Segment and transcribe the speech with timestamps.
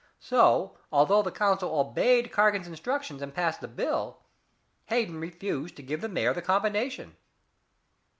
[0.19, 4.17] So, although the council obeyed Cargan's instructions and passed the bill,
[4.87, 7.17] Hayden refused to give the mayor the combination."